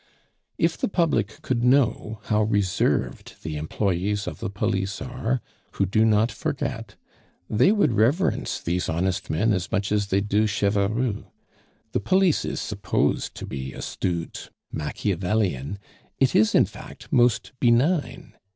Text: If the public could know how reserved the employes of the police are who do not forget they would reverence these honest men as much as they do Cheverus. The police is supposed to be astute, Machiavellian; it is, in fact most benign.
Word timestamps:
If 0.57 0.79
the 0.79 0.87
public 0.87 1.43
could 1.43 1.63
know 1.63 2.21
how 2.23 2.41
reserved 2.41 3.35
the 3.43 3.55
employes 3.55 4.25
of 4.25 4.39
the 4.39 4.49
police 4.49 4.99
are 4.99 5.41
who 5.73 5.85
do 5.85 6.05
not 6.05 6.31
forget 6.31 6.95
they 7.47 7.71
would 7.71 7.93
reverence 7.93 8.59
these 8.59 8.89
honest 8.89 9.29
men 9.29 9.53
as 9.53 9.71
much 9.71 9.91
as 9.91 10.07
they 10.07 10.19
do 10.19 10.47
Cheverus. 10.47 11.25
The 11.91 11.99
police 11.99 12.45
is 12.45 12.59
supposed 12.59 13.35
to 13.35 13.45
be 13.45 13.73
astute, 13.73 14.49
Machiavellian; 14.71 15.77
it 16.17 16.35
is, 16.35 16.55
in 16.55 16.65
fact 16.65 17.13
most 17.13 17.51
benign. 17.59 18.33